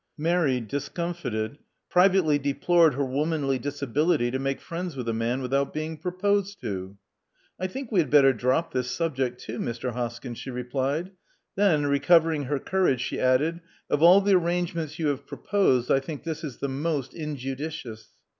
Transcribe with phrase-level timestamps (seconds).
[0.17, 5.95] Mary discomfited, privately deplored her womanly disability to make friends with a man without being
[5.95, 6.97] proposed to.
[7.59, 9.93] I think we had better drop this subject, too, Mr.
[9.93, 11.11] Hoskyn," she replied.
[11.55, 13.61] Then, recovering her courage, she added,
[13.91, 18.09] "Of all the arrangements you have proposed, I think this is the most injudicious.'